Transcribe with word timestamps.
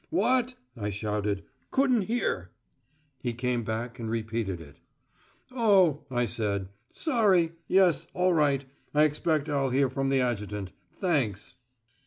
"What?" 0.09 0.55
I 0.75 0.89
shouted. 0.89 1.43
"Couldn't 1.69 2.05
hear." 2.07 2.49
He 3.21 3.33
came 3.33 3.61
back 3.63 3.99
and 3.99 4.09
repeated 4.09 4.59
it. 4.59 4.77
"Oh," 5.51 6.05
I 6.09 6.25
said. 6.25 6.69
"Sorry. 6.91 7.51
Yes, 7.67 8.07
all 8.15 8.33
right. 8.33 8.65
I 8.95 9.03
expect 9.03 9.47
I'll 9.47 9.69
hear 9.69 9.91
from 9.91 10.09
the 10.09 10.19
Adjutant. 10.19 10.71
Thanks." 10.99 11.53